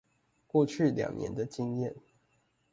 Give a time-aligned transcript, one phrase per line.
[0.47, 1.93] 過去兩年的經驗